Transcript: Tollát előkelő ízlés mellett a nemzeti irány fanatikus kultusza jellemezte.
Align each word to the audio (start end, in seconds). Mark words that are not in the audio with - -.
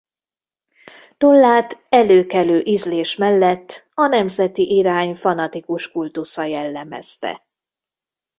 Tollát 1.17 1.85
előkelő 1.89 2.61
ízlés 2.65 3.15
mellett 3.15 3.87
a 3.93 4.05
nemzeti 4.07 4.75
irány 4.75 5.15
fanatikus 5.15 5.91
kultusza 5.91 6.43
jellemezte. 6.43 7.45